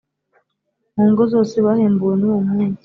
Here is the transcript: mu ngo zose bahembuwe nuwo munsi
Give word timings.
mu 0.95 1.05
ngo 1.11 1.23
zose 1.33 1.55
bahembuwe 1.65 2.13
nuwo 2.17 2.39
munsi 2.49 2.79